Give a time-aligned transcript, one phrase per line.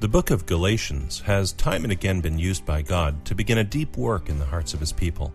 [0.00, 3.64] The book of Galatians has time and again been used by God to begin a
[3.64, 5.34] deep work in the hearts of his people.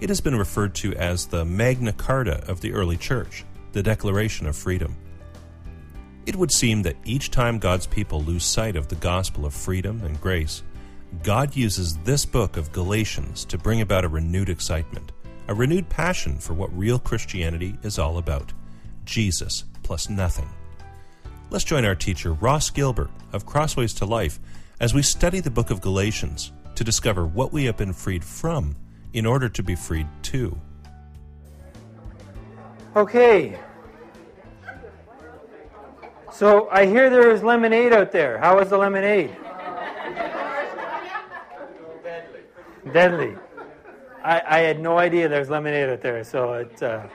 [0.00, 4.46] It has been referred to as the Magna Carta of the early church, the Declaration
[4.46, 4.96] of Freedom.
[6.24, 10.00] It would seem that each time God's people lose sight of the gospel of freedom
[10.02, 10.62] and grace,
[11.22, 15.12] God uses this book of Galatians to bring about a renewed excitement,
[15.46, 18.50] a renewed passion for what real Christianity is all about
[19.04, 20.48] Jesus plus nothing.
[21.50, 24.40] Let's join our teacher, Ross Gilbert of Crossways to Life,
[24.80, 28.74] as we study the book of Galatians to discover what we have been freed from
[29.12, 30.58] in order to be freed to.
[32.96, 33.58] Okay.
[36.32, 38.38] So I hear there is lemonade out there.
[38.38, 39.36] How is the lemonade?
[42.02, 42.40] Deadly.
[42.92, 43.36] Deadly.
[44.24, 46.82] I, I had no idea there's lemonade out there, so it.
[46.82, 47.06] Uh,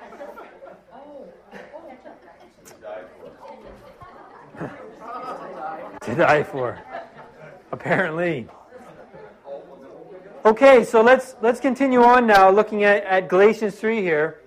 [6.02, 6.80] to die for.
[7.71, 8.48] Apparently.
[10.45, 14.39] Okay, so let's let's continue on now, looking at, at Galatians three here.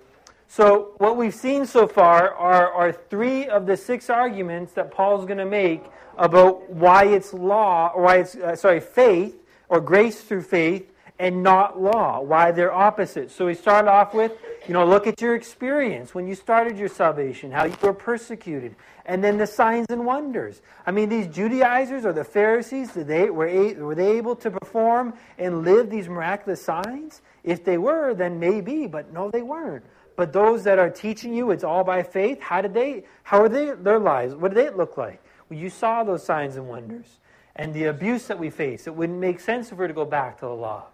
[0.47, 5.25] So what we've seen so far are, are three of the six arguments that Paul's
[5.25, 5.83] going to make
[6.17, 9.35] about why it's law, or why it's uh, sorry faith
[9.69, 13.29] or grace through faith and not law, why they're opposite.
[13.31, 14.31] So we start off with,
[14.67, 18.75] you know, look at your experience when you started your salvation, how you were persecuted,
[19.05, 20.61] and then the signs and wonders.
[20.87, 25.13] I mean, these Judaizers or the Pharisees, did they, were, were they able to perform
[25.37, 27.21] and live these miraculous signs?
[27.43, 29.85] If they were, then maybe, but no, they weren't.
[30.15, 33.49] But those that are teaching you it's all by faith, how did they, how are
[33.49, 35.21] they, their lives, what did they look like?
[35.49, 37.19] Well, you saw those signs and wonders.
[37.55, 40.39] And the abuse that we face, it wouldn't make sense we were to go back
[40.39, 40.85] to the law.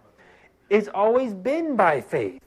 [0.70, 2.40] It's always been by faith.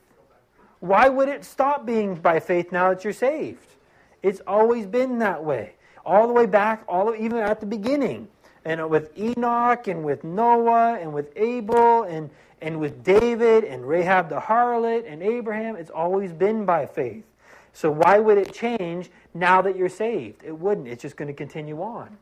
[0.79, 3.75] Why would it stop being by faith now that you're saved?
[4.21, 5.73] It's always been that way.
[6.05, 8.27] All the way back, all even at the beginning.
[8.65, 12.29] And with Enoch and with Noah and with Abel and,
[12.61, 17.25] and with David and Rahab the harlot and Abraham, it's always been by faith.
[17.73, 20.43] So why would it change now that you're saved?
[20.45, 20.87] It wouldn't.
[20.87, 22.17] It's just going to continue on.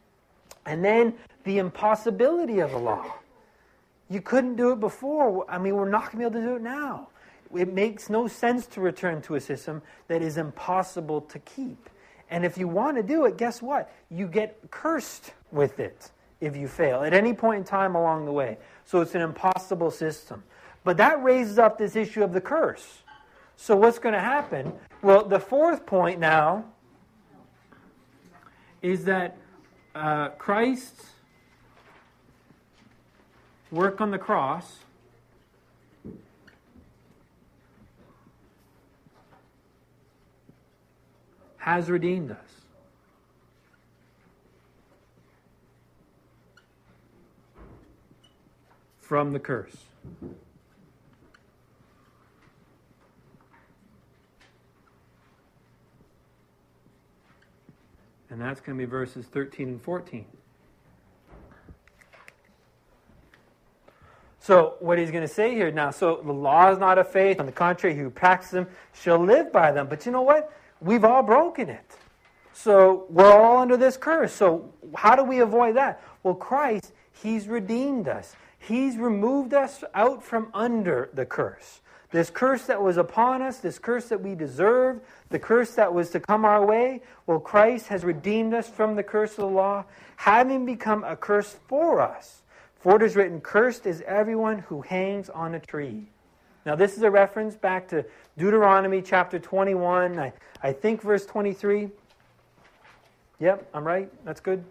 [0.65, 3.15] And then the impossibility of the law.
[4.11, 5.49] You couldn't do it before.
[5.49, 7.07] I mean, we're not going to be able to do it now.
[7.55, 11.89] It makes no sense to return to a system that is impossible to keep.
[12.29, 13.89] And if you want to do it, guess what?
[14.09, 16.11] You get cursed with it
[16.41, 18.57] if you fail at any point in time along the way.
[18.83, 20.43] So it's an impossible system.
[20.83, 23.03] But that raises up this issue of the curse.
[23.55, 24.73] So what's going to happen?
[25.01, 26.65] Well, the fourth point now
[28.81, 29.37] is that
[29.95, 31.05] uh, Christ's
[33.71, 34.79] work on the cross
[41.57, 42.37] has redeemed us.
[48.99, 49.75] From the curse.
[58.29, 60.25] And that's going to be verses 13 and 14.
[64.41, 67.39] So, what he's going to say here now, so the law is not of faith.
[67.39, 69.87] On the contrary, he who practices them shall live by them.
[69.87, 70.51] But you know what?
[70.81, 71.97] We've all broken it.
[72.51, 74.33] So we're all under this curse.
[74.33, 76.03] So how do we avoid that?
[76.23, 76.91] Well, Christ,
[77.21, 78.35] He's redeemed us.
[78.57, 81.81] He's removed us out from under the curse.
[82.11, 86.09] This curse that was upon us, this curse that we deserved, the curse that was
[86.09, 89.85] to come our way, well, Christ has redeemed us from the curse of the law,
[90.17, 92.40] having become a curse for us.
[92.81, 96.07] For it is written, Cursed is everyone who hangs on a tree.
[96.65, 98.03] Now, this is a reference back to
[98.37, 100.33] Deuteronomy chapter 21, I,
[100.63, 101.89] I think verse 23.
[103.39, 104.11] Yep, I'm right.
[104.25, 104.63] That's good.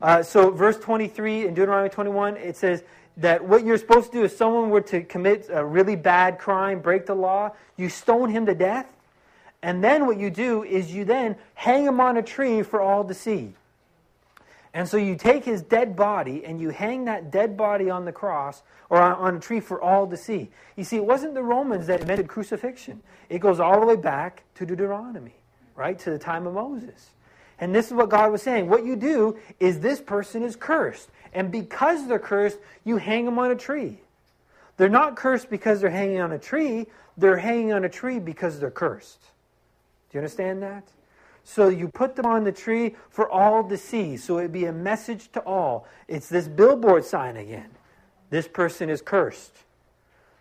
[0.00, 2.84] Uh, so, verse 23 in Deuteronomy 21, it says
[3.18, 6.80] that what you're supposed to do if someone were to commit a really bad crime,
[6.80, 8.86] break the law, you stone him to death.
[9.62, 13.04] And then what you do is you then hang him on a tree for all
[13.04, 13.54] to see.
[14.74, 18.12] And so you take his dead body and you hang that dead body on the
[18.12, 20.50] cross or on, a tree for all to see.
[20.76, 24.44] You see, it wasn't the Romans that invented crucifixion, it goes all the way back
[24.56, 25.34] to Deuteronomy,
[25.76, 25.98] right?
[26.00, 27.10] To the time of Moses.
[27.60, 28.68] And this is what God was saying.
[28.68, 31.08] What you do is this person is cursed.
[31.32, 33.98] And because they're cursed, you hang them on a tree.
[34.76, 38.60] They're not cursed because they're hanging on a tree, they're hanging on a tree because
[38.60, 39.20] they're cursed.
[39.20, 40.84] Do you understand that?
[41.48, 44.18] So you put them on the tree for all to see.
[44.18, 45.86] So it'd be a message to all.
[46.06, 47.70] It's this billboard sign again.
[48.28, 49.56] This person is cursed.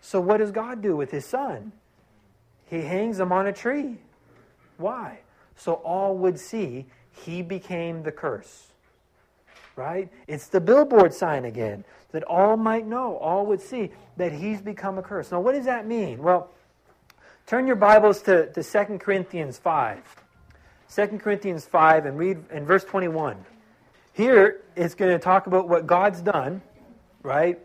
[0.01, 1.71] So what does God do with his son?
[2.65, 3.99] He hangs him on a tree.
[4.75, 5.19] Why?
[5.55, 8.67] So all would see he became the curse.
[9.77, 10.09] right?
[10.27, 14.97] It's the billboard sign again, that all might know, all would see that he's become
[14.97, 15.31] a curse.
[15.31, 16.21] Now, what does that mean?
[16.21, 16.49] Well,
[17.45, 20.16] turn your Bibles to, to 2 Corinthians 5.
[20.93, 23.45] 2 Corinthians 5 and read in verse 21.
[24.13, 26.61] Here it's going to talk about what God's done,
[27.23, 27.59] right?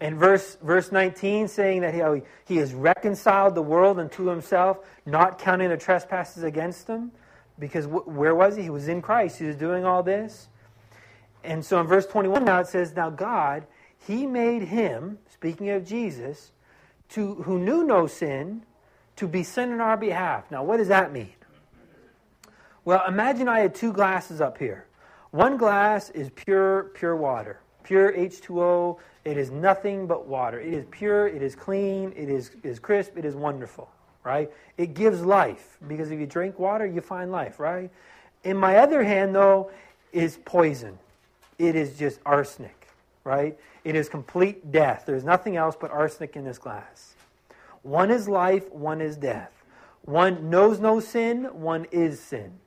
[0.00, 5.38] And verse, verse 19 saying that he, he has reconciled the world unto himself, not
[5.38, 7.12] counting the trespasses against them.
[7.58, 8.64] Because where was he?
[8.64, 9.38] He was in Christ.
[9.38, 10.48] He was doing all this.
[11.42, 13.66] And so in verse 21 now it says, Now God,
[14.06, 16.52] He made Him, speaking of Jesus,
[17.10, 18.62] to, who knew no sin,
[19.16, 20.50] to be sin in our behalf.
[20.50, 21.32] Now what does that mean?
[22.86, 24.86] Well, imagine I had two glasses up here.
[25.32, 28.98] One glass is pure, pure water, pure H2O.
[29.24, 30.60] It is nothing but water.
[30.60, 33.90] It is pure, it is clean, it is, is crisp, it is wonderful,
[34.22, 34.48] right?
[34.78, 37.90] It gives life because if you drink water, you find life, right?
[38.44, 39.72] In my other hand, though,
[40.12, 40.96] is poison
[41.58, 42.88] it is just arsenic,
[43.24, 43.58] right?
[43.82, 45.04] It is complete death.
[45.06, 47.14] There's nothing else but arsenic in this glass.
[47.82, 49.50] One is life, one is death.
[50.02, 52.60] One knows no sin, one is sin,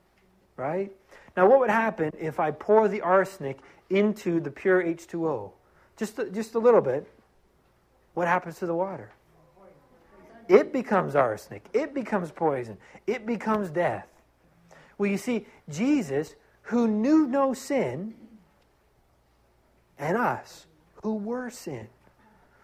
[0.59, 0.91] right?
[1.35, 3.59] Now, what would happen if I pour the arsenic
[3.89, 5.51] into the pure H2O?
[5.97, 7.07] Just just a little bit.
[8.13, 9.11] What happens to the water?
[10.47, 11.65] It becomes arsenic.
[11.73, 12.77] It becomes poison.
[13.05, 14.07] It becomes death.
[14.97, 18.15] Well, you see, Jesus, who knew no sin,
[19.99, 20.65] and us
[21.03, 21.87] who were sin.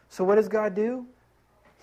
[0.09, 1.05] So, what does God do?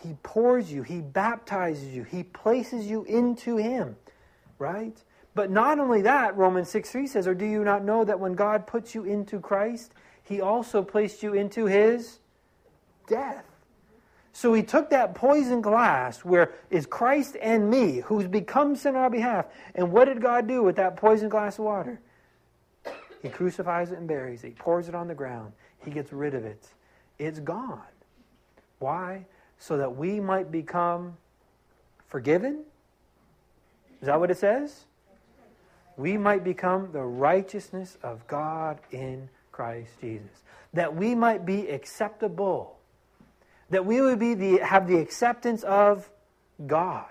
[0.02, 3.96] He pours you, He baptizes you, He places you into Him,
[4.58, 4.96] right?
[5.34, 8.34] But not only that, Romans 6 3 says, Or do you not know that when
[8.34, 9.92] God puts you into Christ,
[10.22, 12.18] He also placed you into His
[13.06, 13.44] death?
[14.32, 19.02] So he took that poison glass where is Christ and me, who's become sin on
[19.02, 19.46] our behalf.
[19.74, 22.00] And what did God do with that poison glass of water?
[23.20, 24.48] He crucifies it and buries it.
[24.48, 25.52] He pours it on the ground.
[25.84, 26.66] He gets rid of it.
[27.18, 27.80] It's gone.
[28.78, 29.26] Why?
[29.58, 31.16] So that we might become
[32.08, 32.64] forgiven?
[34.00, 34.86] Is that what it says?
[35.96, 40.42] We might become the righteousness of God in Christ Jesus.
[40.72, 42.78] That we might be acceptable.
[43.70, 46.08] That we would be the, have the acceptance of
[46.66, 47.06] God.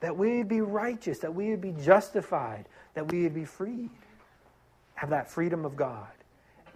[0.00, 1.18] That we would be righteous.
[1.20, 2.66] That we would be justified.
[2.94, 3.90] That we would be freed
[5.00, 6.08] have that freedom of God.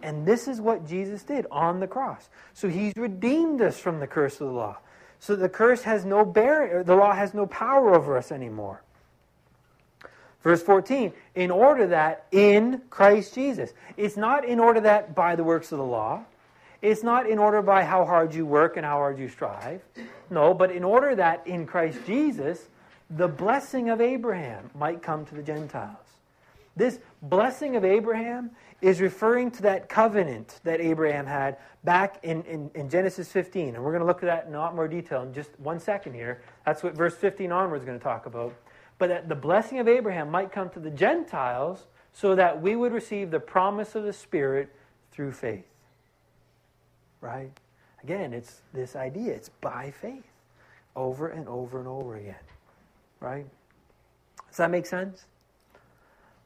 [0.02, 2.30] And this is what Jesus did on the cross.
[2.54, 4.78] So he's redeemed us from the curse of the law.
[5.18, 8.82] So the curse has no barrier, the law has no power over us anymore.
[10.44, 13.72] Verse 14, in order that in Christ Jesus.
[13.96, 16.22] It's not in order that by the works of the law.
[16.82, 19.80] It's not in order by how hard you work and how hard you strive.
[20.28, 22.68] No, but in order that in Christ Jesus,
[23.08, 25.96] the blessing of Abraham might come to the Gentiles.
[26.76, 28.50] This blessing of Abraham
[28.82, 33.76] is referring to that covenant that Abraham had back in, in, in Genesis 15.
[33.76, 35.80] And we're going to look at that in a lot more detail in just one
[35.80, 36.42] second here.
[36.66, 38.54] That's what verse 15 onward is going to talk about.
[39.04, 41.84] But that the blessing of Abraham might come to the Gentiles
[42.14, 44.74] so that we would receive the promise of the Spirit
[45.12, 45.66] through faith.
[47.20, 47.50] Right?
[48.02, 49.34] Again, it's this idea.
[49.34, 50.24] It's by faith
[50.96, 52.34] over and over and over again.
[53.20, 53.44] Right?
[54.48, 55.26] Does that make sense?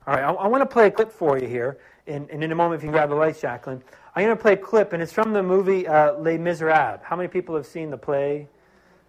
[0.05, 1.78] All right, I, I want to play a clip for you here,
[2.08, 3.84] and, and, in a moment, if you can grab the lights, Jacqueline.
[4.16, 7.03] I'm going to play a clip, and it's from the movie uh, Les Miserables.
[7.05, 8.48] How many people have seen the play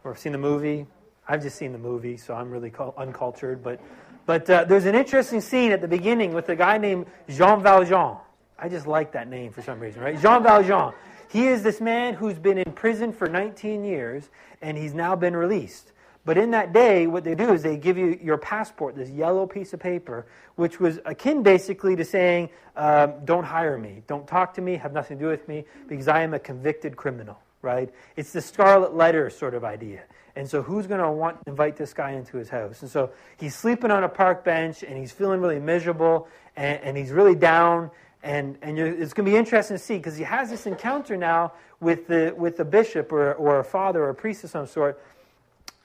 [0.03, 0.85] or seen the movie?
[1.29, 3.61] I've just seen the movie, so I'm really uncultured.
[3.61, 3.79] But,
[4.25, 8.17] but uh, there's an interesting scene at the beginning with a guy named Jean Valjean.
[8.57, 10.19] I just like that name for some reason, right?
[10.19, 10.91] Jean Valjean.
[11.29, 14.29] He is this man who's been in prison for 19 years,
[14.63, 15.91] and he's now been released.
[16.25, 19.45] But in that day, what they do is they give you your passport, this yellow
[19.45, 24.55] piece of paper, which was akin basically to saying, um, don't hire me, don't talk
[24.55, 27.89] to me, have nothing to do with me, because I am a convicted criminal, right?
[28.15, 30.03] It's the scarlet letter sort of idea.
[30.35, 32.81] And so who's going to want to invite this guy into his house?
[32.81, 36.97] And so he's sleeping on a park bench, and he's feeling really miserable, and, and
[36.97, 37.91] he's really down,
[38.23, 41.53] and, and it's going to be interesting to see because he has this encounter now
[41.79, 45.01] with the, with the bishop or, or a father or a priest of some sort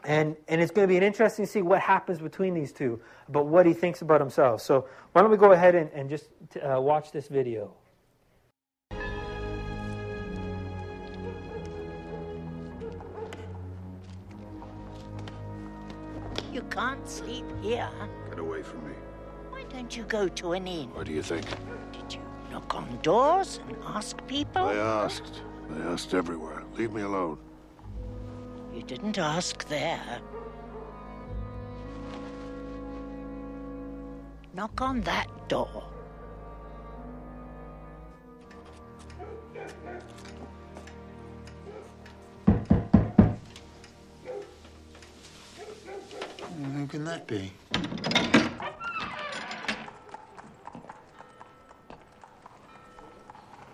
[0.04, 3.00] and, and it's going to be an interesting to see what happens between these two,
[3.28, 4.60] but what he thinks about himself.
[4.60, 6.26] So why don't we go ahead and, and just
[6.62, 7.72] uh, watch this video.
[16.74, 17.88] Can't sleep here.
[18.30, 18.94] Get away from me.
[19.50, 20.88] Why don't you go to an inn?
[20.92, 21.46] What do you think?
[21.92, 24.62] Did you knock on doors and ask people?
[24.62, 25.42] I asked.
[25.72, 26.64] I asked everywhere.
[26.76, 27.38] Leave me alone.
[28.74, 30.20] You didn't ask there.
[34.52, 35.84] Knock on that door.
[46.62, 47.52] Who can that be?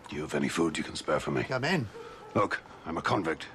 [0.08, 1.44] Do you have any food you can spare for me?
[1.44, 1.88] Come in.
[2.34, 3.46] Look, I'm a convict.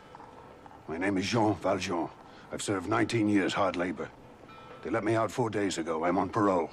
[0.87, 2.07] My name is Jean Valjean.
[2.51, 4.09] I've served 19 years hard labor.
[4.83, 6.05] They let me out four days ago.
[6.05, 6.69] I'm on parole.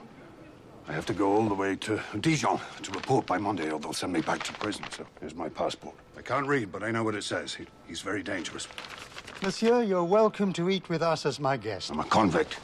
[0.88, 3.92] I have to go all the way to Dijon to report by Monday, or they'll
[3.92, 4.84] send me back to prison.
[4.90, 5.94] So here's my passport.
[6.18, 7.54] I can't read, but I know what it says.
[7.54, 8.68] He, he's very dangerous.
[9.42, 11.90] Monsieur, you're welcome to eat with us as my guest.
[11.90, 12.58] I'm a convict.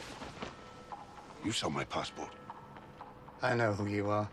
[1.45, 2.31] You saw my passport.
[3.43, 4.29] I know who you are.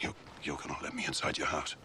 [0.00, 1.76] You, you're gonna let me inside your house.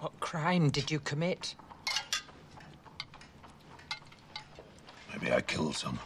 [0.00, 1.54] What crime did you commit?
[5.20, 6.04] Maybe I killed someone.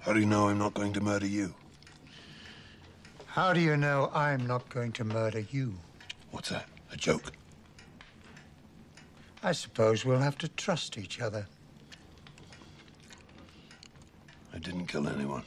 [0.00, 1.54] How do you know I'm not going to murder you?
[3.26, 5.74] How do you know I'm not going to murder you?
[6.30, 6.66] What's that?
[6.92, 7.32] A joke?
[9.42, 11.46] I suppose we'll have to trust each other.
[14.54, 15.42] I didn't kill anyone.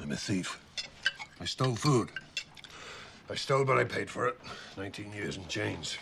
[0.00, 0.60] I'm a thief.
[1.40, 2.10] I stole food.
[3.30, 4.38] I stole, but I paid for it.
[4.76, 5.98] 19 years in chains.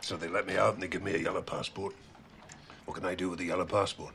[0.00, 1.94] So they let me out and they give me a yellow passport.
[2.86, 4.14] What can I do with a yellow passport?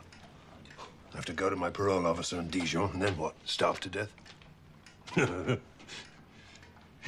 [1.13, 3.36] I have to go to my parole officer in Dijon, and then what?
[3.46, 4.12] Starve to death?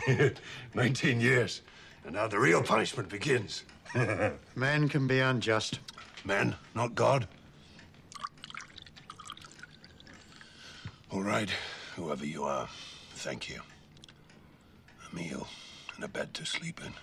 [0.73, 1.61] 19 years.
[2.05, 3.63] And now the real punishment begins.
[4.55, 5.79] Men can be unjust.
[6.23, 7.27] Men, not God.
[11.11, 11.49] All right,
[11.95, 12.67] whoever you are,
[13.15, 13.61] thank you.
[15.11, 15.47] A meal
[15.95, 16.93] and a bed to sleep in.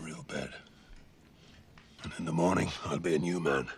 [0.00, 0.52] A real bed.
[2.02, 3.68] And in the morning, I'll be a new man.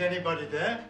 [0.00, 0.89] Anybody there?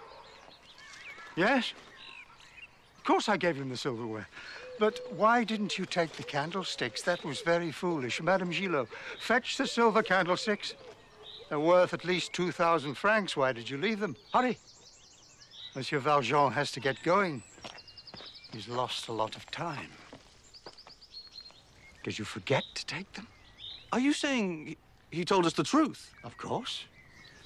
[1.35, 1.73] Yes.
[2.97, 4.27] Of course I gave him the silverware.
[4.79, 7.01] But why didn't you take the candlesticks?
[7.03, 8.21] That was very foolish.
[8.21, 8.87] Madame Gillot,
[9.19, 10.75] fetch the silver candlesticks.
[11.49, 13.35] They're worth at least 2,000 francs.
[13.35, 14.15] Why did you leave them?
[14.33, 14.57] Hurry.
[15.75, 17.43] Monsieur Valjean has to get going.
[18.51, 19.91] He's lost a lot of time.
[22.03, 23.27] Did you forget to take them?
[23.91, 24.75] Are you saying
[25.11, 26.13] he told us the truth?
[26.23, 26.85] Of course.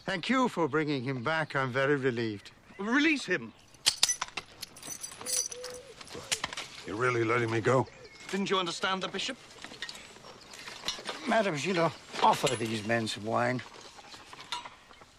[0.06, 1.56] Thank you for bringing him back.
[1.56, 2.52] I'm very relieved.
[2.78, 3.54] Release him.
[6.86, 7.88] You're really letting me go?
[8.30, 9.38] Didn't you understand the bishop?
[11.28, 13.62] Madame Gillot, offer these men some wine.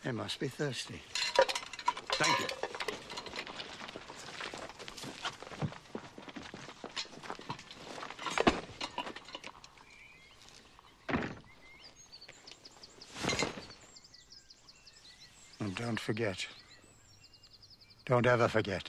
[0.04, 1.02] They must be thirsty.
[2.12, 2.46] Thank you.
[15.58, 16.46] And don't forget.
[18.04, 18.88] Don't ever forget.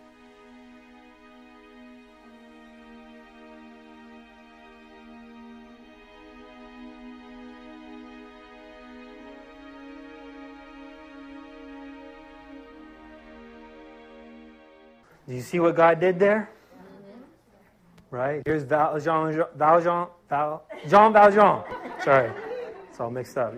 [15.31, 16.49] Do you see what God did there?
[18.09, 18.41] Right?
[18.45, 21.63] Here's Val, Jean Valjean, Val, Jean Valjean.
[22.03, 22.29] Sorry,
[22.89, 23.53] it's all mixed up.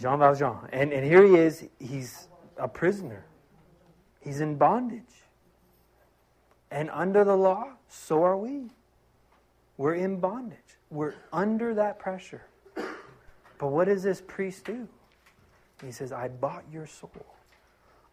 [0.00, 0.56] Jean Valjean.
[0.72, 1.68] And, and here he is.
[1.78, 3.26] He's a prisoner,
[4.20, 5.02] he's in bondage.
[6.70, 8.70] And under the law, so are we.
[9.76, 12.46] We're in bondage, we're under that pressure.
[13.58, 14.88] But what does this priest do?
[15.84, 17.26] He says, I bought your soul,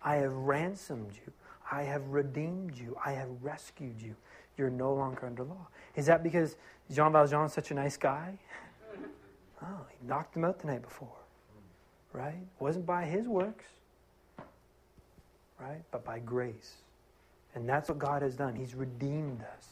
[0.04, 1.32] I have ransomed you.
[1.72, 2.98] I have redeemed you.
[3.04, 4.16] I have rescued you.
[4.58, 5.68] You're no longer under law.
[5.96, 6.56] Is that because
[6.92, 8.38] Jean Valjean is such a nice guy?
[9.60, 11.18] Oh, he knocked him out the night before.
[12.14, 12.36] Right?
[12.36, 13.66] It wasn't by his works.
[15.60, 15.82] Right?
[15.90, 16.76] But by grace.
[17.56, 18.54] And that's what God has done.
[18.54, 19.70] He's redeemed us.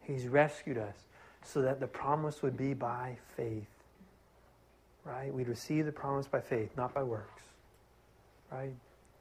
[0.00, 0.96] He's rescued us
[1.42, 3.68] so that the promise would be by faith.
[5.04, 5.30] Right?
[5.34, 7.42] We'd receive the promise by faith, not by works.
[8.50, 8.72] Right?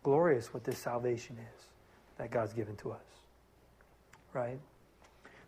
[0.01, 1.65] Glorious what this salvation is
[2.17, 3.05] that God's given to us.
[4.33, 4.59] Right?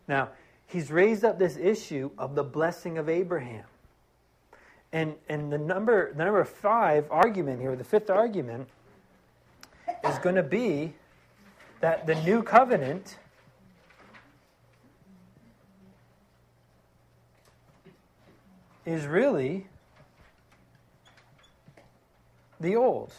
[0.08, 0.30] Now,
[0.66, 3.64] he's raised up this issue of the blessing of Abraham.
[4.92, 8.68] And, and the number the number five argument here, the fifth argument,
[10.08, 10.94] is going to be
[11.80, 13.18] that the new covenant
[18.86, 19.66] is really
[22.60, 23.12] the old.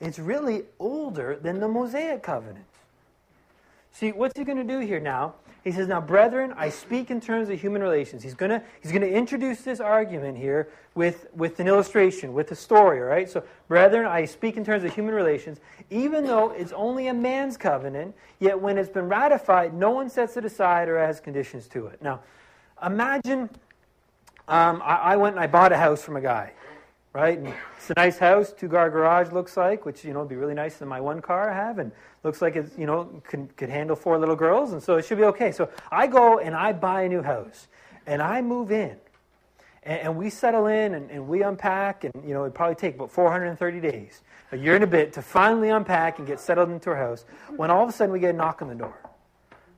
[0.00, 2.64] It's really older than the Mosaic covenant.
[3.92, 5.34] See, what's he going to do here now?
[5.62, 8.22] He says, Now, brethren, I speak in terms of human relations.
[8.22, 12.50] He's going to, he's going to introduce this argument here with, with an illustration, with
[12.50, 13.28] a story, all right?
[13.28, 15.60] So, brethren, I speak in terms of human relations.
[15.90, 20.38] Even though it's only a man's covenant, yet when it's been ratified, no one sets
[20.38, 22.00] it aside or adds conditions to it.
[22.00, 22.20] Now,
[22.84, 23.50] imagine
[24.48, 26.52] um, I, I went and I bought a house from a guy
[27.12, 27.38] right?
[27.38, 30.36] And it's a nice house, two car garage looks like, which you know would be
[30.36, 31.90] really nice than my one car I have, and
[32.22, 35.18] looks like it's you know could could handle four little girls, and so it should
[35.18, 35.52] be okay.
[35.52, 37.68] So I go and I buy a new house,
[38.06, 38.96] and I move in,
[39.82, 42.94] and, and we settle in, and, and we unpack, and you know it probably take
[42.94, 46.90] about 430 days, a year and a bit, to finally unpack and get settled into
[46.90, 47.24] our house.
[47.56, 48.96] When all of a sudden we get a knock on the door,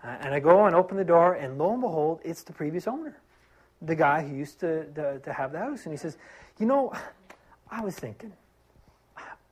[0.02, 3.16] and I go and open the door, and lo and behold, it's the previous owner,
[3.80, 6.18] the guy who used to, to, to have the house, and he says,
[6.58, 6.92] you know.
[7.72, 8.32] I was thinking,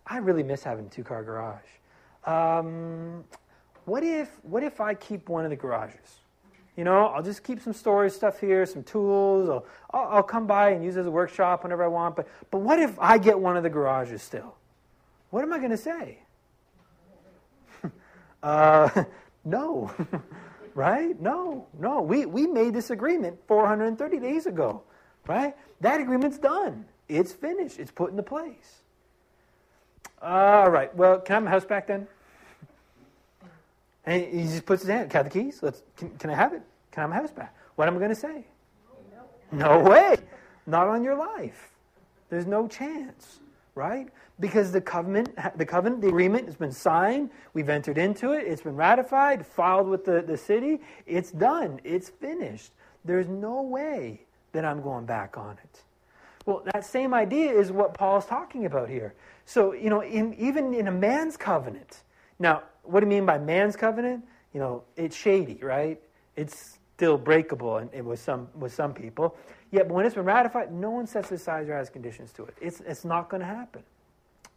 [0.06, 1.64] I really miss having a two car garage.
[2.26, 3.24] Um,
[3.86, 6.18] what if what if I keep one of the garages?
[6.76, 9.48] You know, I'll just keep some storage stuff here, some tools.
[9.48, 12.14] I'll, I'll, come by and use it as a workshop whenever I want.
[12.14, 14.54] But but what if I get one of the garages still?
[15.30, 16.18] What am I going to say?
[18.42, 19.04] uh,
[19.46, 19.90] no,
[20.74, 21.18] right?
[21.20, 22.02] No, no.
[22.02, 24.82] We we made this agreement 430 days ago,
[25.26, 25.56] right?
[25.80, 26.84] That agreement's done.
[27.10, 27.78] It's finished.
[27.78, 28.82] It's put into place.
[30.22, 30.94] All right.
[30.94, 32.06] Well, can I have my house back then?
[34.06, 35.10] And he just puts his hand.
[35.10, 35.58] Can I have the keys?
[35.62, 35.82] Let's.
[35.96, 36.62] Can, can I have it?
[36.92, 37.54] Can I have my house back?
[37.74, 38.44] What am I going to say?
[39.52, 40.16] No way.
[40.66, 41.70] Not on your life.
[42.28, 43.40] There's no chance,
[43.74, 44.08] right?
[44.38, 47.30] Because the covenant, the covenant, the agreement has been signed.
[47.52, 48.46] We've entered into it.
[48.46, 50.80] It's been ratified, filed with the, the city.
[51.06, 51.80] It's done.
[51.82, 52.72] It's finished.
[53.04, 54.20] There's no way
[54.52, 55.82] that I'm going back on it.
[56.50, 59.14] Well, that same idea is what Paul's talking about here.
[59.44, 62.02] So, you know, in, even in a man's covenant.
[62.40, 64.24] Now, what do you mean by man's covenant?
[64.52, 66.00] You know, it's shady, right?
[66.34, 69.36] It's still breakable and, and with some with some people.
[69.70, 72.56] Yet, when it's been ratified, no one sets aside or adds conditions to it.
[72.60, 73.84] It's it's not going to happen.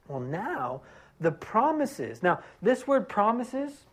[0.07, 0.81] Well, now
[1.19, 2.23] the promises.
[2.23, 3.85] Now, this word promises,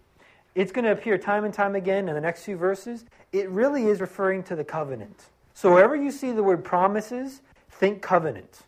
[0.54, 3.04] it's going to appear time and time again in the next few verses.
[3.32, 5.26] It really is referring to the covenant.
[5.52, 7.42] So wherever you see the word promises,
[7.80, 8.60] think covenant.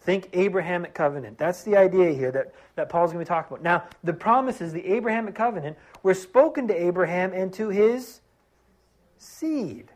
[0.00, 1.38] Think Abrahamic covenant.
[1.38, 3.62] That's the idea here that, that Paul's going to be talking about.
[3.62, 8.20] Now, the promises, the Abrahamic covenant, were spoken to Abraham and to his
[9.18, 9.92] seed.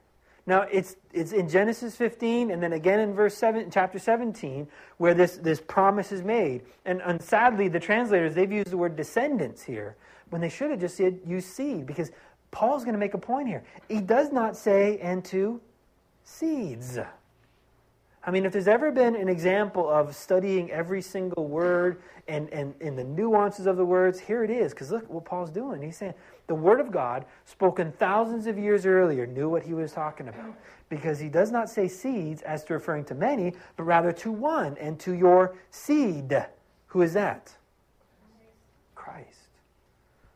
[0.47, 5.15] Now, it's, it's in Genesis 15 and then again in verse 7, chapter 17 where
[5.15, 6.63] this, this promise is made.
[6.85, 9.97] And, and sadly, the translators, they've used the word descendants here
[10.31, 12.13] when they should have just said use seed because
[12.53, 13.65] Paul's going to make a point here.
[13.89, 15.61] He does not say and to
[16.23, 17.01] seeds.
[18.27, 22.75] I mean, if there's ever been an example of studying every single word and, and,
[22.81, 24.73] and the nuances of the words, here it is.
[24.73, 25.83] Because look what Paul's doing.
[25.83, 26.15] He's saying
[26.47, 30.55] the Word of God, spoken thousands of years earlier, knew what he was talking about.
[30.89, 34.77] Because he does not say seeds as to referring to many, but rather to one
[34.79, 36.35] and to your seed.
[36.87, 37.53] Who is that?
[38.95, 39.29] Christ.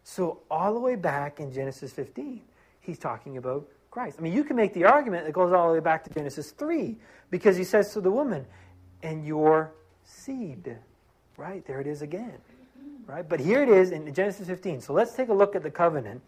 [0.05, 2.43] So, all the way back in Genesis 15,
[2.81, 3.67] he's talking about
[3.99, 4.19] Christ.
[4.21, 6.53] I mean, you can make the argument that goes all the way back to Genesis
[6.53, 6.95] 3
[7.31, 8.47] because he says to the woman,
[9.03, 9.73] and your
[10.05, 10.77] seed.
[11.37, 11.67] Right?
[11.67, 12.39] There it is again.
[13.09, 13.29] Right?
[13.29, 14.83] But here it is in Genesis 15.
[14.83, 16.23] So let's take a look at the covenant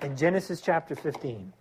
[0.00, 1.52] in Genesis chapter 15.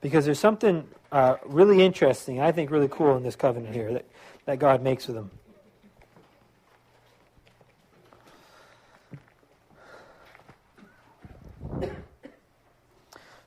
[0.00, 4.06] Because there's something uh, really interesting, I think really cool in this covenant here that,
[4.46, 5.30] that God makes with them.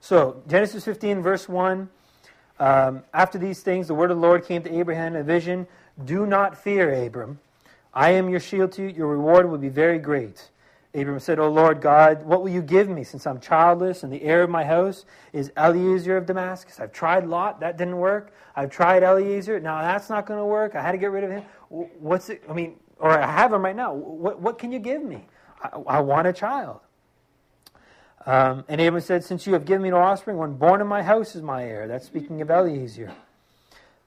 [0.04, 1.88] So, Genesis 15, verse 1.
[2.60, 5.66] Um, after these things, the word of the Lord came to Abraham in a vision
[6.04, 7.40] Do not fear, Abram.
[7.94, 8.90] I am your shield to you.
[8.90, 10.50] Your reward will be very great.
[10.94, 14.22] Abram said, O Lord God, what will you give me since I'm childless and the
[14.24, 16.82] heir of my house is Eliezer of Damascus?
[16.82, 17.62] I've tried Lot.
[17.62, 18.34] That didn't work.
[18.58, 19.62] I've tried Eliezer.
[19.62, 20.76] Now that's not going to work.
[20.76, 21.44] I had to get rid of him.
[21.70, 22.44] What's it?
[22.50, 23.94] I mean, or I have him right now.
[23.94, 25.24] What, what can you give me?
[25.62, 26.82] I, I want a child.
[28.26, 31.04] Um, and Abram said, Since you have given me no offspring, one born in my
[31.04, 31.88] house is my heir.
[31.88, 33.12] That's speaking of Eliezer.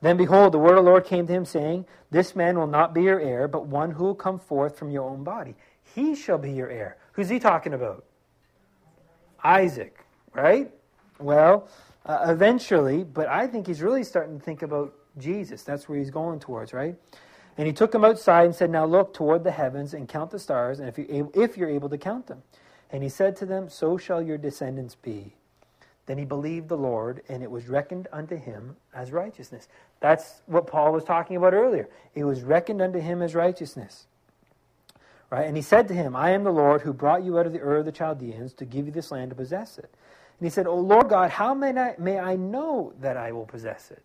[0.00, 2.94] Then behold, the word of the Lord came to him, saying, This man will not
[2.94, 5.54] be your heir, but one who will come forth from your own body.
[5.94, 6.96] He shall be your heir.
[7.12, 8.04] Who's he talking about?
[9.42, 10.70] Isaac, right?
[11.18, 11.68] Well,
[12.04, 15.62] uh, eventually, but I think he's really starting to think about Jesus.
[15.62, 16.94] That's where he's going towards, right?
[17.58, 20.38] And he took him outside and said, Now look toward the heavens and count the
[20.38, 22.42] stars, and if, you, if you're able to count them.
[22.90, 25.34] And he said to them, So shall your descendants be.
[26.06, 29.68] Then he believed the Lord, and it was reckoned unto him as righteousness.
[30.00, 31.88] That's what Paul was talking about earlier.
[32.14, 34.06] It was reckoned unto him as righteousness.
[35.30, 35.46] Right?
[35.46, 37.60] And he said to him, I am the Lord who brought you out of the
[37.60, 39.90] Ur of the Chaldeans to give you this land to possess it.
[40.38, 43.46] And he said, O Lord God, how may I, may I know that I will
[43.46, 44.02] possess it?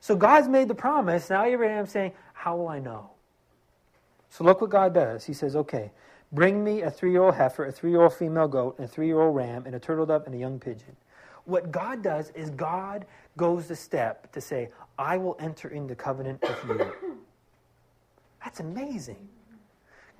[0.00, 1.30] So God's made the promise.
[1.30, 3.10] Now Abraham's saying, How will I know?
[4.30, 5.24] So look what God does.
[5.24, 5.90] He says, Okay,
[6.32, 8.88] Bring me a three year old heifer, a three year old female goat, and a
[8.88, 10.96] three year old ram, and a turtle dove, and a young pigeon.
[11.44, 16.42] What God does is God goes the step to say, I will enter into covenant
[16.42, 16.92] with you.
[18.44, 19.28] That's amazing.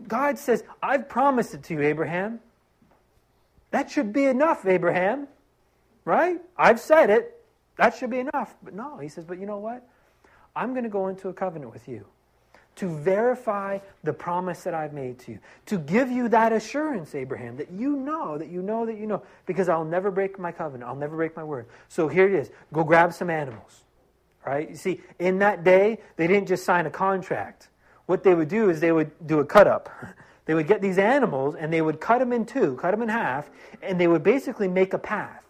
[0.06, 2.40] God says, I've promised it to you, Abraham.
[3.70, 5.28] That should be enough, Abraham.
[6.06, 6.40] Right?
[6.56, 7.44] I've said it.
[7.76, 8.54] That should be enough.
[8.62, 9.86] But no, he says, but you know what?
[10.56, 12.06] I'm going to go into a covenant with you
[12.78, 17.56] to verify the promise that I've made to you, to give you that assurance, Abraham,
[17.56, 20.88] that you know, that you know, that you know, because I'll never break my covenant,
[20.88, 21.66] I'll never break my word.
[21.88, 23.84] So here it is go grab some animals,
[24.46, 24.70] right?
[24.70, 27.68] You see, in that day, they didn't just sign a contract.
[28.06, 29.90] What they would do is they would do a cut up.
[30.48, 33.10] They would get these animals and they would cut them in two, cut them in
[33.10, 33.50] half,
[33.82, 35.44] and they would basically make a path.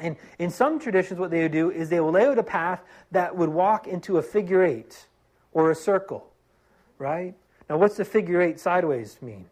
[0.00, 2.82] And in some traditions, what they would do is they would lay out a path
[3.12, 5.06] that would walk into a figure eight
[5.52, 6.29] or a circle
[7.00, 7.34] right?
[7.68, 9.46] Now, what's the figure eight sideways mean?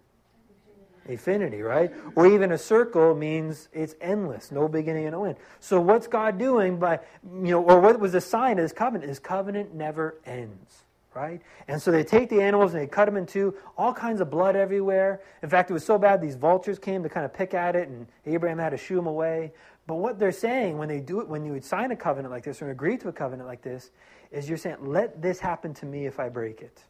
[1.06, 1.90] Infinity, right?
[2.16, 5.36] Or even a circle means it's endless, no beginning and no end.
[5.58, 9.08] So, what's God doing by, you know, or what was the sign of his covenant?
[9.08, 10.84] His covenant never ends,
[11.14, 11.40] right?
[11.66, 14.30] And so they take the animals and they cut them in two, all kinds of
[14.30, 15.22] blood everywhere.
[15.42, 17.88] In fact, it was so bad these vultures came to kind of pick at it,
[17.88, 19.52] and Abraham had to shoo them away.
[19.86, 22.44] But what they're saying when they do it, when you would sign a covenant like
[22.44, 23.90] this or agree to a covenant like this,
[24.30, 26.82] is you're saying, let this happen to me if I break it.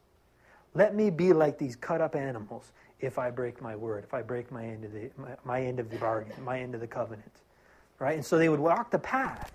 [0.74, 4.22] Let me be like these cut up animals if I break my word, if I
[4.22, 6.86] break my end of the, my, my end of the bargain, my end of the
[6.86, 7.32] covenant.
[7.98, 8.14] Right?
[8.16, 9.52] And so they would walk the path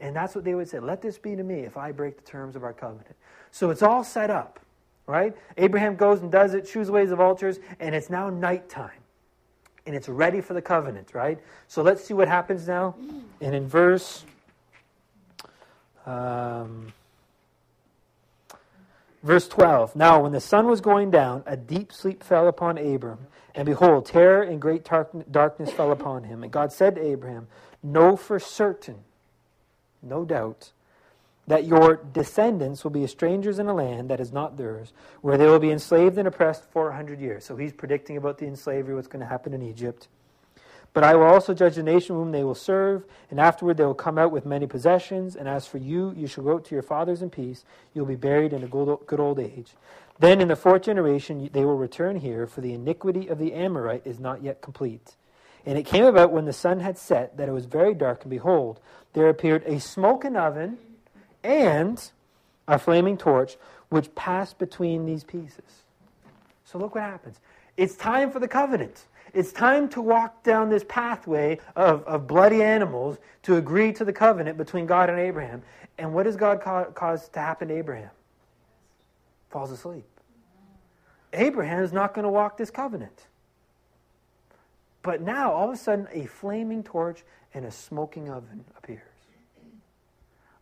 [0.00, 0.80] And that's what they would say.
[0.80, 3.16] Let this be to me if I break the terms of our covenant.
[3.50, 4.60] So it's all set up,
[5.06, 5.34] right?
[5.56, 8.90] Abraham goes and does it, shoos away the vultures, and it's now nighttime.
[9.86, 11.38] And it's ready for the covenant, right?
[11.68, 12.96] So let's see what happens now.
[13.40, 14.24] And in verse.
[16.06, 16.92] Um,
[19.24, 23.26] Verse 12 Now, when the sun was going down, a deep sleep fell upon Abram.
[23.56, 26.42] And behold, terror and great darkness fell upon him.
[26.42, 27.46] And God said to Abraham,
[27.82, 28.98] Know for certain,
[30.02, 30.72] no doubt,
[31.46, 35.46] that your descendants will be strangers in a land that is not theirs, where they
[35.46, 37.44] will be enslaved and oppressed 400 years.
[37.44, 40.08] So he's predicting about the enslavery, what's going to happen in Egypt.
[40.94, 43.94] But I will also judge the nation whom they will serve, and afterward they will
[43.94, 45.36] come out with many possessions.
[45.36, 47.64] And as for you, you shall go to your fathers in peace.
[47.92, 49.72] You will be buried in a good old age.
[50.20, 54.06] Then in the fourth generation they will return here, for the iniquity of the Amorite
[54.06, 55.16] is not yet complete.
[55.66, 58.30] And it came about when the sun had set that it was very dark, and
[58.30, 58.78] behold,
[59.14, 60.78] there appeared a smoking oven
[61.42, 62.10] and
[62.68, 63.56] a flaming torch,
[63.88, 65.82] which passed between these pieces.
[66.64, 67.40] So look what happens.
[67.76, 69.04] It's time for the covenant.
[69.34, 74.12] It's time to walk down this pathway of, of bloody animals to agree to the
[74.12, 75.62] covenant between God and Abraham.
[75.98, 78.10] And what does God ca- cause to happen to Abraham?
[79.50, 80.04] Falls asleep.
[81.32, 83.26] Abraham is not going to walk this covenant.
[85.02, 89.02] But now, all of a sudden, a flaming torch and a smoking oven appears.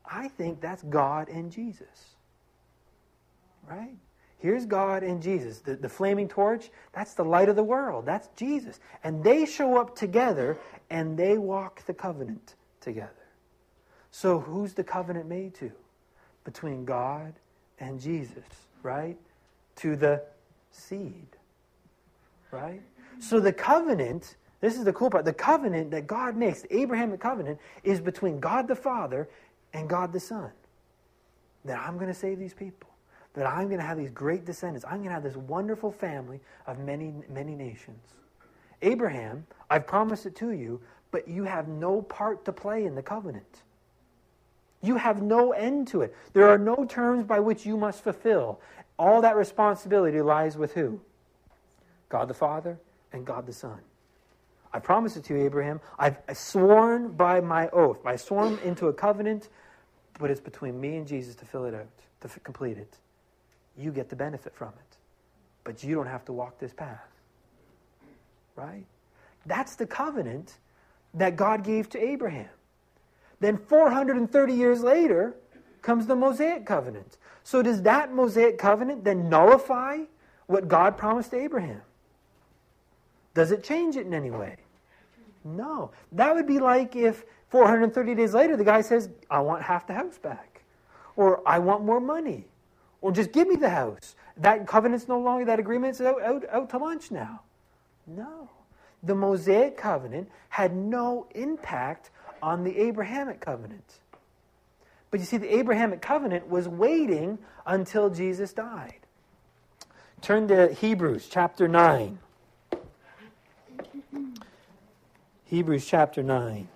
[0.04, 2.16] I think that's God and Jesus.
[3.68, 3.96] Right?
[4.42, 5.60] Here's God and Jesus.
[5.60, 8.04] The, the flaming torch, that's the light of the world.
[8.04, 8.80] That's Jesus.
[9.04, 10.58] And they show up together
[10.90, 13.12] and they walk the covenant together.
[14.10, 15.70] So, who's the covenant made to?
[16.42, 17.34] Between God
[17.78, 18.42] and Jesus,
[18.82, 19.16] right?
[19.76, 20.24] To the
[20.72, 21.28] seed,
[22.50, 22.82] right?
[23.20, 27.20] So, the covenant, this is the cool part, the covenant that God makes, the Abrahamic
[27.20, 29.28] covenant, is between God the Father
[29.72, 30.50] and God the Son.
[31.64, 32.91] That I'm going to save these people
[33.34, 34.84] that I'm going to have these great descendants.
[34.84, 38.00] I'm going to have this wonderful family of many, many nations.
[38.82, 43.02] Abraham, I've promised it to you, but you have no part to play in the
[43.02, 43.62] covenant.
[44.82, 46.14] You have no end to it.
[46.32, 48.60] There are no terms by which you must fulfill.
[48.98, 51.00] All that responsibility lies with who?
[52.08, 52.78] God the Father
[53.12, 53.78] and God the Son.
[54.72, 55.80] I promise it to you, Abraham.
[55.98, 58.04] I've sworn by my oath.
[58.04, 59.48] I sworn into a covenant,
[60.18, 61.86] but it's between me and Jesus to fill it out,
[62.20, 62.98] to complete it
[63.76, 64.96] you get the benefit from it.
[65.64, 67.08] But you don't have to walk this path.
[68.56, 68.84] Right?
[69.46, 70.54] That's the covenant
[71.14, 72.48] that God gave to Abraham.
[73.40, 75.34] Then 430 years later
[75.80, 77.18] comes the Mosaic covenant.
[77.44, 79.98] So does that Mosaic covenant then nullify
[80.46, 81.80] what God promised Abraham?
[83.34, 84.56] Does it change it in any way?
[85.44, 85.90] No.
[86.12, 89.94] That would be like if 430 days later the guy says, I want half the
[89.94, 90.62] house back.
[91.16, 92.46] Or I want more money.
[93.02, 94.14] Or just give me the house.
[94.38, 97.40] That covenant's no longer, that agreement's out, out, out to lunch now.
[98.06, 98.48] No.
[99.02, 102.10] The Mosaic covenant had no impact
[102.40, 103.98] on the Abrahamic covenant.
[105.10, 109.00] But you see, the Abrahamic covenant was waiting until Jesus died.
[110.22, 112.18] Turn to Hebrews chapter 9.
[115.44, 116.68] Hebrews chapter 9.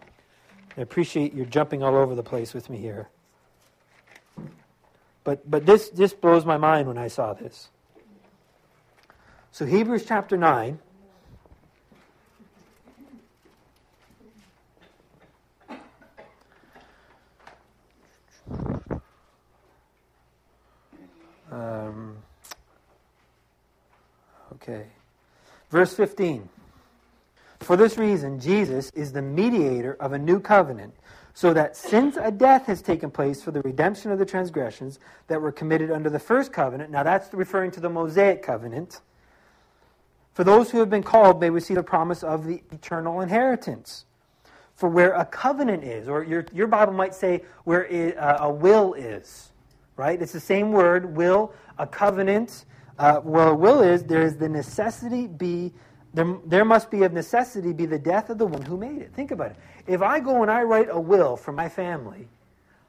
[0.77, 3.09] I appreciate your jumping all over the place with me here.
[5.27, 7.69] But, but this just blows my mind when I saw this.
[9.51, 10.79] So, Hebrews chapter 9.
[21.51, 22.19] Um,
[24.53, 24.87] okay.
[25.71, 26.49] Verse 15.
[27.59, 30.95] For this reason, Jesus is the mediator of a new covenant
[31.37, 35.39] so that since a death has taken place for the redemption of the transgressions that
[35.39, 39.03] were committed under the first covenant, now that's referring to the Mosaic covenant,
[40.33, 44.07] for those who have been called may receive the promise of the eternal inheritance.
[44.77, 47.87] For where a covenant is, or your, your Bible might say where
[48.19, 49.53] uh, a will is,
[49.97, 50.21] right?
[50.23, 52.65] It's the same word, will, a covenant.
[52.99, 55.75] Uh, well, a will is there is the necessity be
[56.17, 59.13] there, there must be of necessity be the death of the one who made it.
[59.13, 59.57] Think about it.
[59.87, 62.27] If I go and I write a will for my family,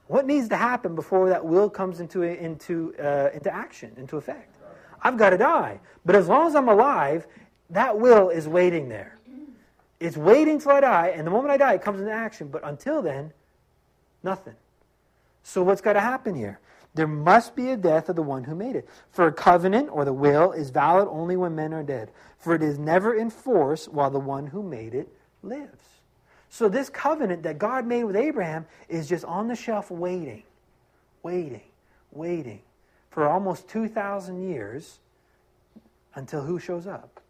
[0.08, 4.56] what needs to happen before that will comes into, into, uh, into action, into effect?
[5.02, 5.82] I've got to die.
[6.06, 7.28] But as long as I'm alive,
[7.72, 9.18] that will is waiting there.
[10.00, 12.48] It's waiting till I die, and the moment I die, it comes into action.
[12.48, 13.34] But until then,
[14.24, 14.56] nothing.
[15.44, 16.62] So what's got to happen here?
[16.98, 18.90] There must be a death of the one who made it.
[19.12, 22.64] For a covenant or the will is valid only when men are dead, for it
[22.64, 25.08] is never in force while the one who made it
[25.44, 26.02] lives.
[26.50, 30.42] So this covenant that God made with Abraham is just on the shelf waiting,
[31.22, 31.62] waiting,
[32.12, 32.62] waiting
[33.12, 34.98] for almost 2,000 years
[36.16, 37.22] until who shows up?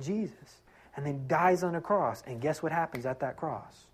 [0.00, 0.62] Jesus.
[0.96, 2.22] And then dies on a cross.
[2.26, 3.84] And guess what happens at that cross?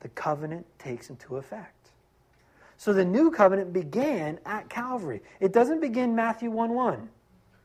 [0.00, 1.83] The covenant takes into effect.
[2.84, 5.22] So the new covenant began at Calvary.
[5.40, 7.08] It doesn't begin Matthew 1 1,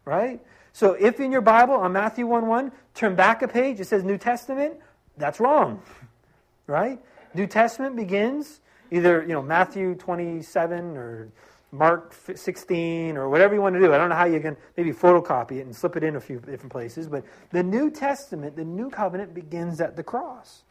[0.06, 0.40] right?
[0.72, 4.06] So if in your Bible on Matthew 1 1, turn back a page, it says
[4.06, 4.76] New Testament,
[5.18, 5.82] that's wrong,
[6.68, 7.00] right?
[7.34, 11.28] New Testament begins either, you know, Matthew 27 or
[11.74, 13.94] Mark 16 or whatever you want to do.
[13.94, 16.40] I don't know how you can maybe photocopy it and slip it in a few
[16.40, 20.64] different places, but the New Testament, the New Covenant begins at the cross.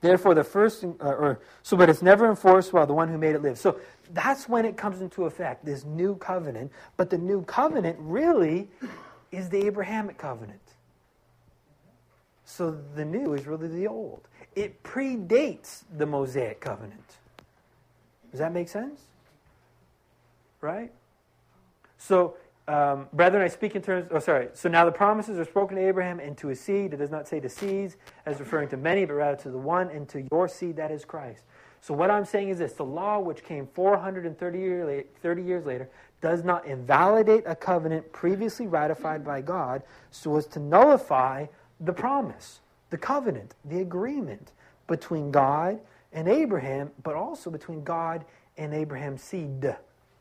[0.00, 3.34] Therefore, the first, uh, or so, but it's never enforced while the one who made
[3.34, 3.60] it lives.
[3.60, 3.80] So
[4.12, 6.70] that's when it comes into effect, this new covenant.
[6.96, 8.68] But the new covenant really
[9.32, 10.60] is the Abrahamic covenant.
[12.44, 14.28] So the new is really the old.
[14.54, 17.16] It predates the Mosaic covenant.
[18.30, 19.00] Does that make sense?
[20.60, 20.92] Right?
[21.98, 22.36] So
[22.68, 24.48] um, brethren, I speak in terms, oh, sorry.
[24.52, 26.92] So now the promises are spoken to Abraham and to his seed.
[26.92, 29.88] It does not say to seeds as referring to many, but rather to the one
[29.88, 31.44] and to your seed, that is Christ.
[31.80, 35.88] So what I'm saying is this the law, which came 430 year, 30 years later,
[36.20, 41.46] does not invalidate a covenant previously ratified by God so as to nullify
[41.80, 44.52] the promise, the covenant, the agreement
[44.86, 45.80] between God
[46.12, 48.26] and Abraham, but also between God
[48.58, 49.74] and Abraham's seed,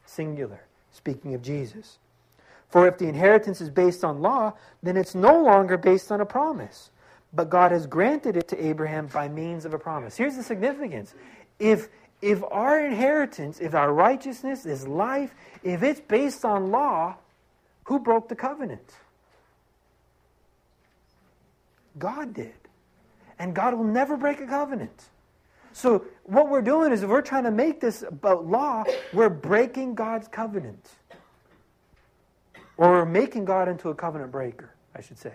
[0.05, 1.97] singular, speaking of Jesus.
[2.69, 4.53] For if the inheritance is based on law,
[4.83, 6.91] then it's no longer based on a promise.
[7.33, 10.17] But God has granted it to Abraham by means of a promise.
[10.17, 11.13] Here's the significance.
[11.59, 11.89] If,
[12.21, 17.15] if our inheritance, if our righteousness is life, if it's based on law,
[17.85, 18.95] who broke the covenant?
[21.97, 22.53] God did.
[23.39, 25.05] And God will never break a covenant.
[25.73, 29.93] So, what we're doing is if we're trying to make this about law, we're breaking
[29.93, 30.89] God's covenant.
[32.77, 35.33] Or making God into a covenant breaker, I should say.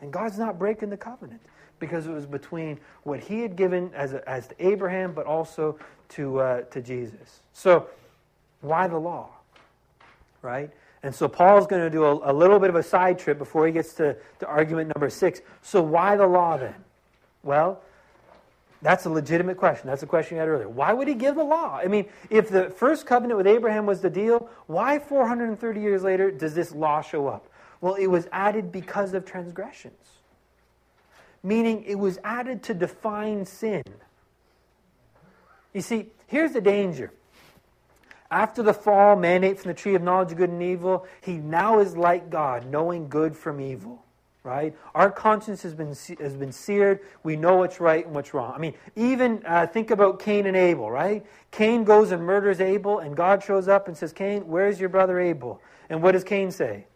[0.00, 1.40] And God's not breaking the covenant
[1.78, 5.78] because it was between what he had given as, a, as to Abraham, but also
[6.10, 7.42] to, uh, to Jesus.
[7.52, 7.88] So,
[8.60, 9.30] why the law?
[10.42, 10.70] Right?
[11.02, 13.66] And so Paul's going to do a, a, little bit of a side trip before
[13.66, 15.40] he gets to, to argument number six.
[15.62, 16.74] So, why the law then?
[17.42, 17.80] Well,
[18.82, 19.88] that's a legitimate question.
[19.88, 20.68] That's a question you had earlier.
[20.68, 21.80] Why would he give the law?
[21.82, 26.30] I mean, if the first covenant with Abraham was the deal, why 430 years later
[26.30, 27.48] does this law show up?
[27.80, 30.20] Well, it was added because of transgressions,
[31.42, 33.82] meaning it was added to define sin.
[35.72, 37.12] You see, here's the danger.
[38.30, 41.06] After the fall, man ate from the tree of knowledge of good and evil.
[41.20, 44.05] He now is like God, knowing good from evil
[44.46, 44.76] right?
[44.94, 47.00] Our conscience has been, has been seared.
[47.24, 48.52] We know what's right and what's wrong.
[48.54, 51.26] I mean, even uh, think about Cain and Abel, right?
[51.50, 55.18] Cain goes and murders Abel, and God shows up and says, Cain, where's your brother
[55.18, 55.60] Abel?
[55.90, 56.86] And what does Cain say?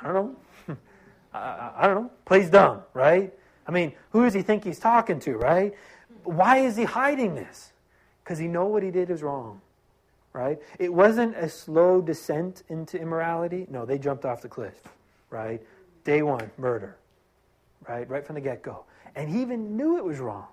[0.00, 0.76] I don't know.
[1.34, 2.10] I, I don't know.
[2.26, 3.34] Plays dumb, right?
[3.66, 5.74] I mean, who does he think he's talking to, right?
[6.22, 7.72] Why is he hiding this?
[8.22, 9.60] Because he know what he did is wrong,
[10.32, 10.60] right?
[10.78, 13.66] It wasn't a slow descent into immorality.
[13.68, 14.80] No, they jumped off the cliff,
[15.28, 15.60] right?
[16.04, 16.96] Day one, murder,
[17.88, 18.08] right?
[18.08, 18.84] Right from the get go.
[19.16, 20.46] And he even knew it was wrong,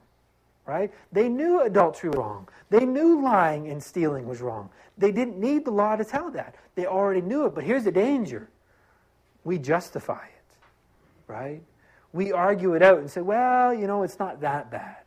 [0.66, 0.92] right?
[1.12, 2.48] They knew adultery was wrong.
[2.70, 4.70] They knew lying and stealing was wrong.
[4.98, 6.56] They didn't need the law to tell that.
[6.76, 7.56] They already knew it.
[7.56, 8.50] But here's the danger
[9.44, 10.58] we justify it,
[11.28, 11.62] right?
[12.14, 14.98] We argue it out and say, well, you know, it's not that bad.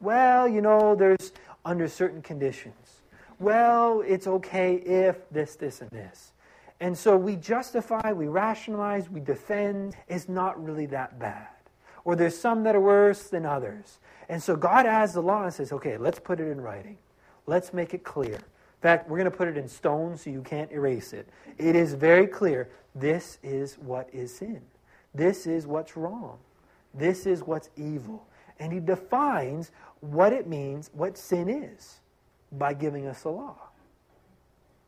[0.00, 1.32] Well, you know, there's
[1.64, 3.02] under certain conditions.
[3.38, 6.31] Well, it's okay if this, this, and this.
[6.82, 9.94] And so we justify, we rationalize, we defend.
[10.08, 11.46] It's not really that bad.
[12.04, 14.00] Or there's some that are worse than others.
[14.28, 16.98] And so God adds the law and says, okay, let's put it in writing.
[17.46, 18.34] Let's make it clear.
[18.34, 21.28] In fact, we're going to put it in stone so you can't erase it.
[21.56, 24.60] It is very clear this is what is sin.
[25.14, 26.36] This is what's wrong.
[26.94, 28.26] This is what's evil.
[28.58, 32.00] And he defines what it means, what sin is,
[32.50, 33.68] by giving us the law.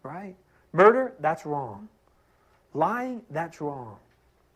[0.03, 0.35] Right?
[0.75, 1.89] Murder, that's wrong.
[2.75, 3.97] Lying, that's wrong.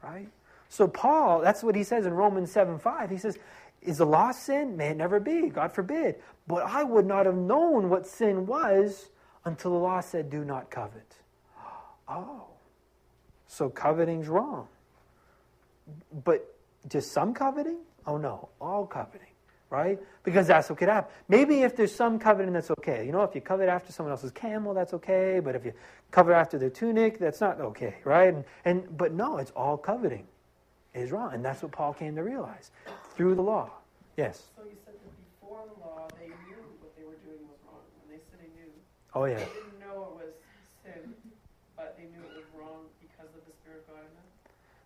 [0.03, 0.29] Right?
[0.69, 3.09] So Paul, that's what he says in Romans 7 5.
[3.09, 3.39] He says,
[3.81, 4.77] Is the law sin?
[4.77, 5.49] May it never be.
[5.49, 6.17] God forbid.
[6.49, 9.09] But I would not have known what sin was
[9.45, 11.15] until the law said, Do not covet.
[12.09, 12.45] Oh.
[13.47, 14.67] So coveting's wrong.
[16.25, 16.55] But
[16.89, 17.79] just some coveting?
[18.07, 19.29] Oh no, all coveting
[19.71, 19.99] right?
[20.25, 21.11] Because that's what could happen.
[21.29, 23.05] Maybe if there's some coveting that's okay.
[23.05, 25.41] You know, if you covet after someone else's camel, that's okay.
[25.43, 25.73] But if you
[26.11, 28.33] covet after their tunic, that's not okay, right?
[28.35, 30.27] And, and but no, it's all coveting
[30.95, 32.71] is wrong, and that's what Paul came to realize
[33.15, 33.71] through the law,
[34.17, 34.51] Yes.
[34.57, 37.83] So you said that before the law, they knew what they were doing was wrong.
[38.03, 38.67] When they said they knew,
[39.15, 39.39] Oh, yeah.
[39.39, 40.35] they didn't know it was
[40.83, 41.15] sin,
[41.79, 44.27] but they knew it was wrong because of the Spirit of God in them.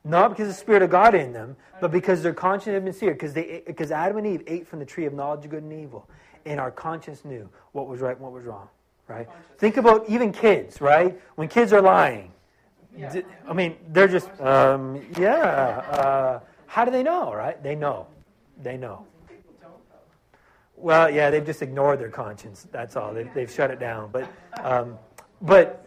[0.05, 2.93] Not because of the Spirit of God in them, but because their conscience had been
[2.93, 3.15] seared.
[3.15, 5.73] Because they, because Adam and Eve ate from the tree of knowledge of good and
[5.73, 6.09] evil,
[6.45, 8.69] and our conscience knew what was right and what was wrong.
[9.07, 9.29] Right?
[9.59, 10.81] Think about even kids.
[10.81, 11.21] Right?
[11.37, 12.33] When kids are lying,
[13.13, 15.37] d- I mean, they're just um, yeah.
[15.37, 17.33] Uh, how do they know?
[17.33, 17.63] Right?
[17.63, 18.07] They know.
[18.63, 19.07] They know.
[20.83, 22.67] Well, yeah, they've just ignored their conscience.
[22.73, 23.15] That's all.
[23.15, 24.11] They've, they've shut it down.
[24.11, 24.29] But,
[24.61, 24.99] um,
[25.41, 25.87] but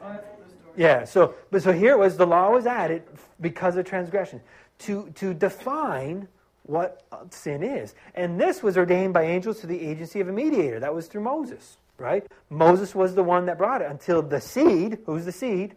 [0.76, 1.06] yeah.
[1.06, 2.18] So, but so here it was.
[2.18, 3.04] The law was added
[3.42, 4.42] because of transgression
[4.80, 6.28] to to define
[6.64, 10.32] what uh, sin is, and this was ordained by angels through the agency of a
[10.32, 10.80] mediator.
[10.80, 12.26] That was through Moses, right?
[12.50, 15.00] Moses was the one that brought it until the seed.
[15.06, 15.76] Who's the seed?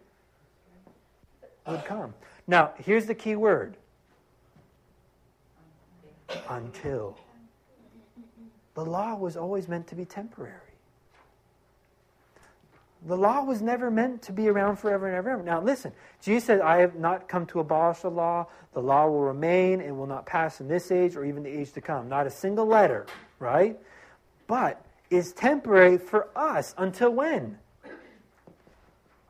[1.67, 2.13] Would come.
[2.47, 3.77] Now, here's the key word.
[6.49, 7.17] Until.
[8.73, 10.68] The law was always meant to be temporary.
[13.07, 15.41] The law was never meant to be around forever and ever.
[15.41, 18.47] Now, listen, Jesus said, I have not come to abolish the law.
[18.73, 21.71] The law will remain and will not pass in this age or even the age
[21.73, 22.09] to come.
[22.09, 23.05] Not a single letter,
[23.39, 23.79] right?
[24.47, 27.57] But is temporary for us until when?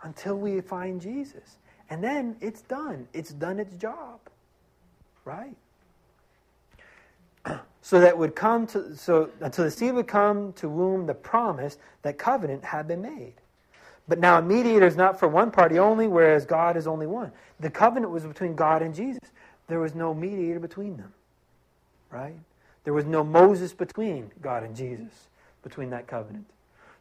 [0.02, 1.58] Until we find Jesus.
[1.92, 3.08] And then it's done.
[3.14, 4.20] It's done its job,
[5.26, 5.56] right?
[7.82, 11.78] so that would come to so until the seed would come to whom the promise
[12.02, 13.34] that covenant had been made
[14.10, 17.32] but now a mediator is not for one party only whereas god is only one.
[17.62, 19.32] The covenant was between god and jesus.
[19.68, 21.14] There was no mediator between them
[22.12, 22.36] right?
[22.84, 25.30] There was no moses between god and jesus
[25.64, 26.46] between that covenant.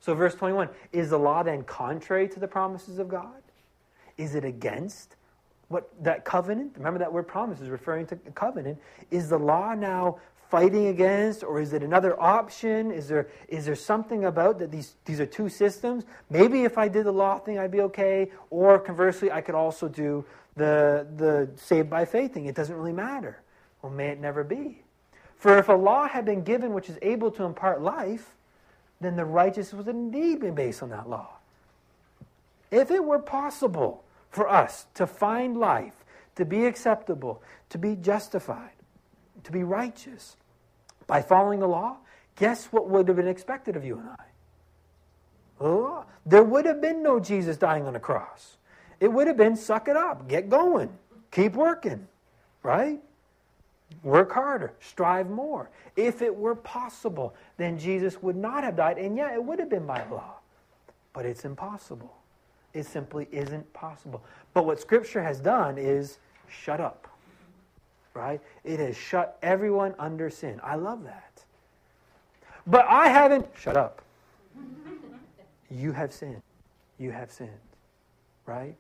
[0.01, 3.43] So verse 21 is the law then contrary to the promises of god?
[4.17, 5.17] Is it against
[5.69, 6.75] what that covenant?
[6.77, 8.79] Remember that word promise is referring to the covenant.
[9.11, 10.19] Is the law now
[10.49, 12.91] fighting against or is it another option?
[12.91, 16.05] Is there is there something about that these these are two systems?
[16.31, 18.31] Maybe if i did the law thing i'd be okay.
[18.51, 20.25] Or conversely i could also do
[20.57, 22.47] the the saved by faith thing.
[22.47, 23.41] It doesn't really matter.
[23.83, 24.83] Well may it never be.
[25.37, 28.35] For if a law had been given which is able to impart life
[29.01, 31.31] then the righteous would indeed be based on that law.
[32.71, 38.73] If it were possible for us to find life, to be acceptable, to be justified,
[39.45, 40.37] to be righteous
[41.07, 41.97] by following the law,
[42.37, 44.25] guess what would have been expected of you and I?
[45.61, 48.57] Oh, there would have been no Jesus dying on a cross.
[49.01, 50.91] It would have been suck it up, get going,
[51.31, 52.07] keep working,
[52.63, 53.01] right?
[54.03, 55.71] Work harder, strive more.
[55.97, 59.71] If it were possible, then Jesus would not have died, and yeah, it would have
[59.71, 60.35] been by law.
[61.13, 62.15] But it's impossible.
[62.75, 64.23] It simply isn't possible.
[64.53, 66.19] But what Scripture has done is
[66.49, 67.08] shut up.
[68.15, 68.41] Right?
[68.65, 70.61] It has shut everyone under sin.
[70.63, 71.45] I love that.
[72.67, 73.47] But I haven't.
[73.59, 74.03] Shut up.
[75.71, 76.41] You have sinned.
[76.99, 77.51] You have sinned.
[78.47, 78.75] Right?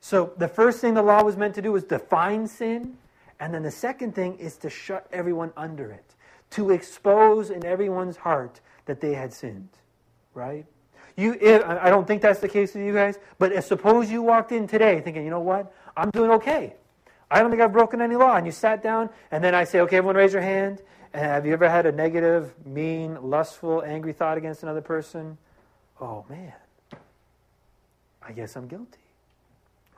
[0.00, 2.98] So the first thing the law was meant to do was define sin.
[3.40, 6.14] And then the second thing is to shut everyone under it,
[6.50, 9.68] to expose in everyone's heart that they had sinned.
[10.34, 10.66] Right?
[11.16, 14.20] You, if, I don't think that's the case with you guys, but if, suppose you
[14.22, 16.74] walked in today thinking, you know what, I'm doing okay.
[17.30, 18.36] I don't think I've broken any law.
[18.36, 20.82] And you sat down, and then I say, okay, everyone raise your hand.
[21.12, 25.38] And have you ever had a negative, mean, lustful, angry thought against another person?
[26.00, 26.52] Oh, man.
[28.22, 28.98] I guess I'm guilty.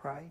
[0.03, 0.31] Right?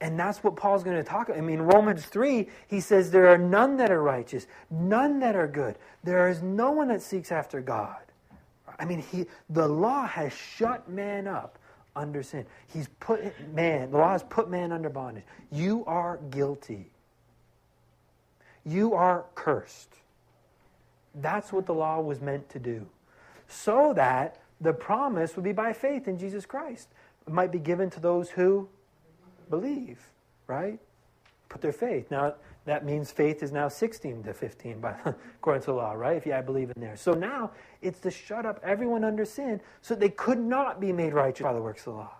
[0.00, 1.38] And that's what Paul's going to talk about.
[1.38, 5.48] I mean, Romans 3, he says, There are none that are righteous, none that are
[5.48, 5.76] good.
[6.04, 7.96] There is no one that seeks after God.
[8.78, 11.58] I mean, he, the law has shut man up
[11.98, 12.46] under sin.
[12.72, 13.20] He's put
[13.52, 15.24] man, the law has put man under bondage.
[15.50, 16.90] You are guilty.
[18.64, 19.94] You are cursed.
[21.14, 22.86] That's what the law was meant to do.
[23.48, 26.88] So that the promise would be by faith in Jesus Christ.
[27.26, 28.68] It might be given to those who
[29.50, 29.98] believe,
[30.46, 30.78] right?
[31.48, 32.10] Put their faith.
[32.10, 32.34] Now,
[32.68, 34.94] that means faith is now 16 to 15 by,
[35.38, 36.16] according to the law, right?
[36.16, 36.96] If you I believe in there.
[36.96, 41.14] So now it's to shut up everyone under sin so they could not be made
[41.14, 42.12] righteous by the works of the law.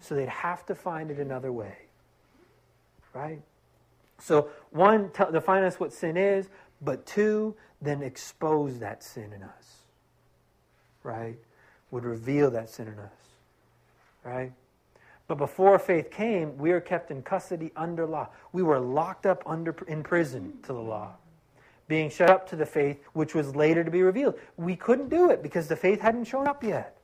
[0.00, 1.76] So they'd have to find it another way.
[3.14, 3.40] Right?
[4.18, 6.48] So, one, t- define us what sin is,
[6.80, 9.78] but two, then expose that sin in us.
[11.02, 11.36] Right?
[11.90, 13.12] Would reveal that sin in us.
[14.24, 14.52] Right?
[15.28, 18.28] But before faith came, we were kept in custody under law.
[18.52, 21.14] We were locked up under, in prison to the law,
[21.88, 24.34] being shut up to the faith which was later to be revealed.
[24.56, 26.96] We couldn't do it because the faith hadn't shown up yet.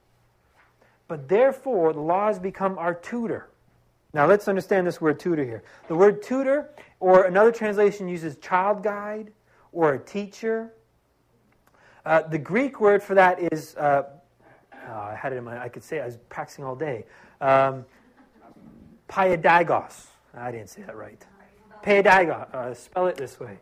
[1.06, 3.48] But therefore, the law has become our tutor.
[4.12, 5.62] Now let's understand this word tutor here.
[5.88, 9.32] The word tutor, or another translation uses child guide,
[9.72, 10.72] or a teacher.
[12.04, 14.04] Uh, the Greek word for that is, uh,
[14.88, 17.04] oh, I had it in my, I could say, it, I was practicing all day.
[17.40, 17.84] Um,
[19.08, 20.06] Paiadagos.
[20.34, 21.24] I didn't say that right.
[21.82, 22.54] Paiadagos.
[22.54, 23.58] Uh, spell it this way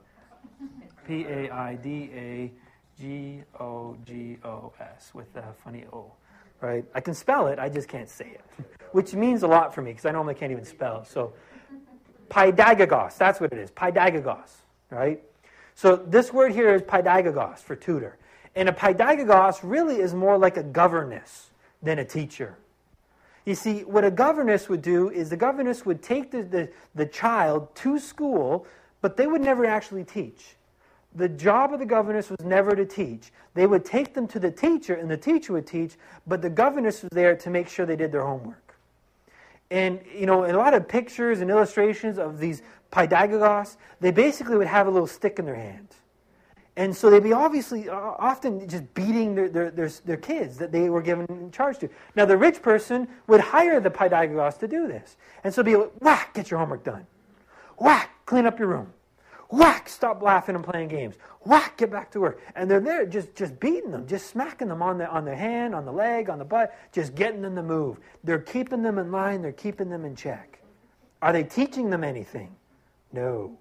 [1.07, 2.53] P A I D A
[2.99, 6.13] G O G O S with a funny O.
[6.61, 6.85] Right?
[6.95, 9.91] I can spell it, I just can't say it, which means a lot for me
[9.93, 11.05] because I normally can't even spell.
[11.05, 11.35] So,
[12.29, 13.71] Paidagogos, that's what it is.
[13.71, 14.51] Paidagogos,
[14.91, 15.23] right?
[15.75, 18.17] So, this word here is paidagogos for tutor.
[18.55, 21.51] And a paidagogos really is more like a governess
[21.83, 22.57] than a teacher.
[23.47, 27.07] You see, what a governess would do is the governess would take the, the, the
[27.07, 28.67] child to school,
[29.01, 30.57] but they would never actually teach
[31.17, 33.33] the job of the governess was never to teach.
[33.55, 35.95] They would take them to the teacher, and the teacher would teach,
[36.27, 38.77] but the governess was there to make sure they did their homework.
[39.71, 44.57] And, you know, in a lot of pictures and illustrations of these paidagogos, they basically
[44.57, 45.89] would have a little stick in their hand.
[46.77, 50.73] And so they'd be obviously uh, often just beating their, their, their, their, kids that
[50.73, 51.89] they were given charge to.
[52.15, 55.17] Now, the rich person would hire the pedagogos to do this.
[55.43, 57.07] And so be like, whack, get your homework done.
[57.79, 58.93] Whack, clean up your room.
[59.49, 61.15] Whack, stop laughing and playing games.
[61.43, 62.41] Whack, get back to work.
[62.57, 65.75] And they're there just, just beating them, just smacking them on, the, on their hand,
[65.75, 67.99] on the leg, on the butt, just getting them to move.
[68.25, 70.61] They're keeping them in line, they're keeping them in check.
[71.23, 72.55] Are they teaching them anything?
[73.13, 73.57] No,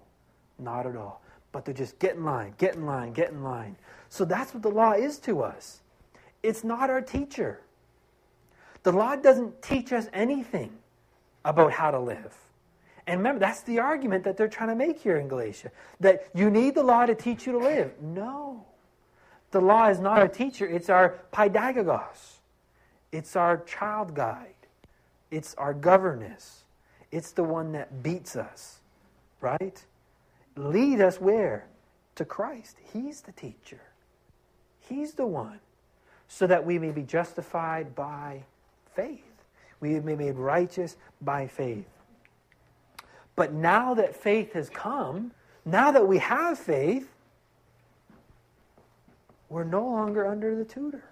[0.58, 1.22] not at all.
[1.56, 3.76] But they're just get in line, get in line, get in line.
[4.10, 5.80] So that's what the law is to us.
[6.42, 7.62] It's not our teacher.
[8.82, 10.70] The law doesn't teach us anything
[11.46, 12.36] about how to live.
[13.06, 16.50] And remember, that's the argument that they're trying to make here in Galatia that you
[16.50, 18.02] need the law to teach you to live.
[18.02, 18.66] No.
[19.50, 22.40] The law is not our teacher, it's our paidagogos,
[23.12, 24.66] it's our child guide,
[25.30, 26.64] it's our governess,
[27.10, 28.80] it's the one that beats us,
[29.40, 29.82] right?
[30.56, 31.66] Lead us where?
[32.16, 32.76] To Christ.
[32.92, 33.80] He's the teacher,
[34.88, 35.60] He's the one,
[36.28, 38.44] so that we may be justified by
[38.94, 39.22] faith.
[39.80, 41.86] We may be made righteous by faith.
[43.34, 45.32] But now that faith has come,
[45.66, 47.12] now that we have faith,
[49.50, 51.04] we're no longer under the tutor.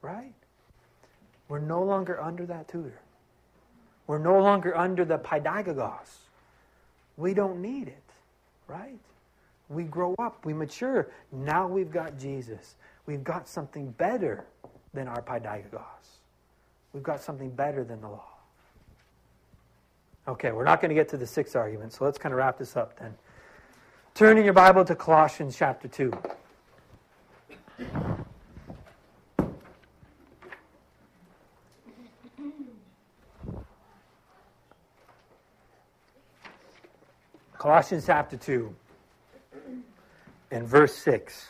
[0.00, 0.32] Right?
[1.48, 3.00] We're no longer under that tutor.
[4.06, 6.18] We're no longer under the paidagogos.
[7.16, 8.03] We don't need it.
[8.68, 8.98] Right?
[9.68, 11.08] We grow up, we mature.
[11.32, 12.76] Now we've got Jesus.
[13.06, 14.44] We've got something better
[14.92, 15.82] than our paidagogos.
[16.92, 18.28] We've got something better than the law.
[20.26, 22.56] Okay, we're not going to get to the sixth argument, so let's kind of wrap
[22.58, 23.14] this up then.
[24.14, 26.12] Turn in your Bible to Colossians chapter 2.
[37.64, 38.74] Colossians chapter 2
[40.50, 41.46] and verse 6.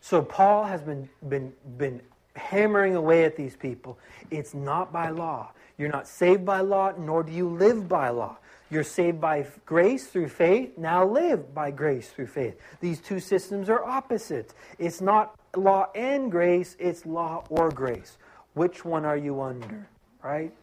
[0.00, 2.02] So Paul has been, been, been
[2.36, 3.98] hammering away at these people.
[4.30, 5.50] It's not by law.
[5.76, 8.36] You're not saved by law, nor do you live by law.
[8.70, 10.78] You're saved by grace through faith.
[10.78, 12.60] Now live by grace through faith.
[12.80, 14.54] These two systems are opposite.
[14.78, 18.18] It's not law and grace, it's law or grace.
[18.54, 19.88] Which one are you under?
[20.22, 20.54] Right?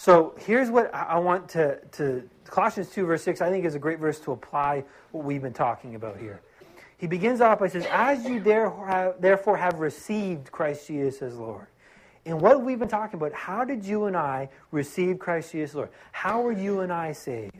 [0.00, 3.80] So here's what I want to, to Colossians 2, verse 6, I think is a
[3.80, 6.40] great verse to apply what we've been talking about here.
[6.98, 11.66] He begins off by says, As you therefore have received Christ Jesus as Lord.
[12.26, 15.88] And what we've been talking about, how did you and I receive Christ Jesus Lord?
[16.12, 17.56] How are you and I saved?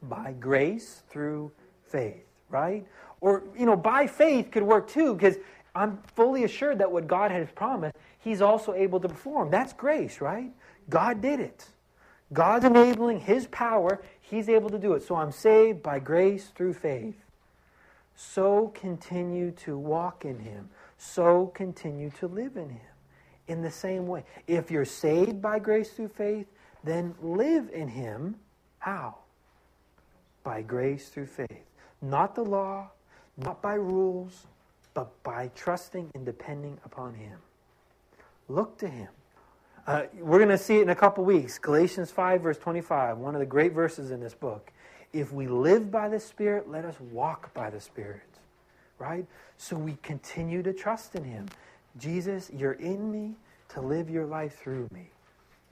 [0.00, 1.50] By grace through
[1.88, 2.86] faith, right?
[3.20, 5.38] Or, you know, by faith could work too, because
[5.74, 9.50] I'm fully assured that what God has promised, He's also able to perform.
[9.50, 10.52] That's grace, right?
[10.88, 11.66] God did it.
[12.32, 15.02] God's enabling His power, He's able to do it.
[15.02, 17.24] So I'm saved by grace through faith
[18.16, 20.68] so continue to walk in Him,
[20.98, 22.80] so continue to live in Him.
[23.48, 26.46] In the same way, if you're saved by grace through faith,
[26.82, 28.36] then live in Him.
[28.78, 29.16] How?
[30.44, 31.64] By grace through faith.
[32.00, 32.90] Not the law,
[33.36, 34.46] not by rules,
[34.94, 37.38] but by trusting and depending upon Him.
[38.48, 39.08] Look to Him.
[39.86, 41.58] Uh, we're going to see it in a couple weeks.
[41.58, 44.72] Galatians 5, verse 25, one of the great verses in this book
[45.12, 48.20] if we live by the Spirit, let us walk by the Spirit.
[48.98, 49.24] Right?
[49.58, 51.46] So we continue to trust in Him.
[51.98, 53.34] Jesus, you're in me
[53.70, 55.10] to live your life through me.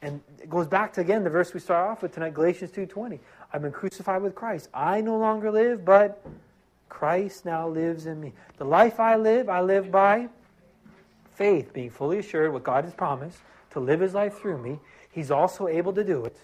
[0.01, 3.19] And it goes back to again the verse we start off with tonight, Galatians 2:20.
[3.53, 4.69] I've been crucified with Christ.
[4.73, 6.25] I no longer live, but
[6.89, 8.33] Christ now lives in me.
[8.59, 10.29] The life I live, I live by
[11.35, 13.39] faith, being fully assured what God has promised
[13.73, 14.79] to live his life through me.
[15.11, 16.37] He's also able to do it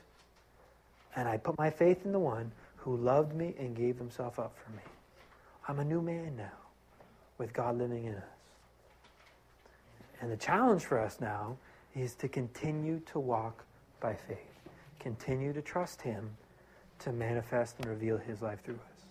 [1.16, 4.57] And I put my faith in the one who loved me and gave himself up
[4.64, 4.83] for me.
[5.66, 6.59] I'm a new man now
[7.39, 8.22] with God living in us.
[10.20, 11.57] And the challenge for us now
[11.95, 13.64] is to continue to walk
[14.01, 14.39] by faith,
[14.99, 16.31] continue to trust Him
[17.01, 19.07] to manifest and reveal His life through us.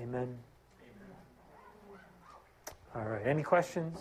[0.00, 0.36] Amen.
[2.94, 3.26] All right.
[3.26, 3.98] Any questions?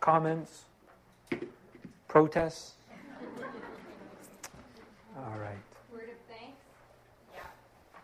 [0.00, 0.64] Comments?
[2.08, 2.72] Protests?
[5.16, 5.56] All right.
[5.92, 6.56] Word of thanks?
[7.34, 7.40] Yeah.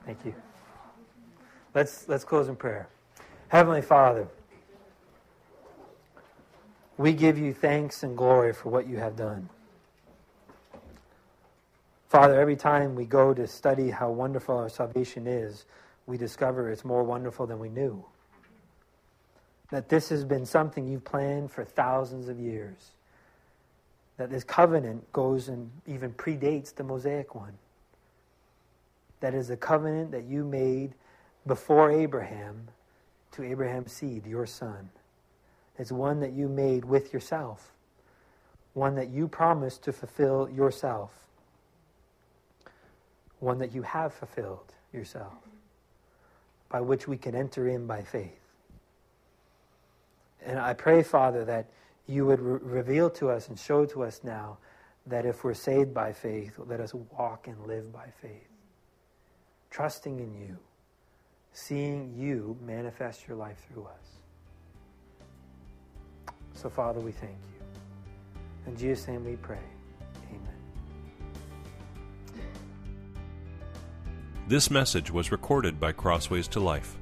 [0.04, 0.34] Thank you.
[1.74, 2.88] Let's let's close in prayer.
[3.48, 4.28] Heavenly Father,
[6.98, 9.48] we give you thanks and glory for what you have done.
[12.08, 15.64] Father, every time we go to study how wonderful our salvation is,
[16.06, 18.04] we discover it's more wonderful than we knew.
[19.70, 22.93] That this has been something you've planned for thousands of years.
[24.16, 27.58] That this covenant goes and even predates the Mosaic one.
[29.20, 30.94] That is a covenant that you made
[31.46, 32.68] before Abraham
[33.32, 34.90] to Abraham's seed, your son.
[35.78, 37.72] It's one that you made with yourself,
[38.74, 41.10] one that you promised to fulfill yourself,
[43.40, 45.34] one that you have fulfilled yourself,
[46.68, 48.38] by which we can enter in by faith.
[50.46, 51.66] And I pray, Father, that
[52.06, 54.58] you would re- reveal to us and show to us now
[55.06, 58.48] that if we're saved by faith, let us walk and live by faith,
[59.70, 60.58] trusting in you,
[61.52, 64.14] seeing you manifest your life through us.
[66.54, 68.70] So, Father, we thank you.
[68.70, 69.58] In Jesus' name we pray.
[70.30, 70.58] Amen.
[74.48, 76.96] This message was recorded by Crossways to Life.